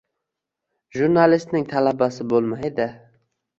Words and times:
Jurnalistning 0.99 1.69
talabasi 1.75 2.29
bo`lmaydi 2.35 2.91